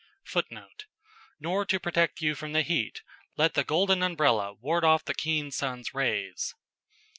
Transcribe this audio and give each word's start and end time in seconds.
[Footnote: 0.25 0.85
"Nor 1.39 1.63
to 1.67 1.79
protect 1.79 2.21
you 2.23 2.33
from 2.33 2.53
the 2.53 2.63
heat, 2.63 3.03
let 3.37 3.53
the 3.53 3.63
golden 3.63 4.01
umbrella 4.01 4.51
ward 4.55 4.83
off 4.83 5.05
the 5.05 5.13
keen 5.13 5.51
sun's 5.51 5.93
rays." 5.93 6.55